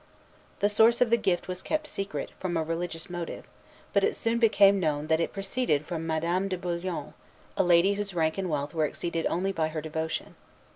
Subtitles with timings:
[0.61, 3.45] The source of the gift was kept secret, from a religious motive;
[3.93, 7.13] but it soon became known that it proceeded from Madame de Bullion,
[7.55, 10.33] a lady whose rank and wealth were exceeded only by her devotion.